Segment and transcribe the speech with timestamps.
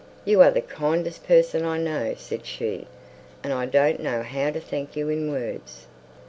[0.25, 2.87] "You are the kindest person I know," said she;
[3.43, 5.85] "and I don't know how to thank you in words."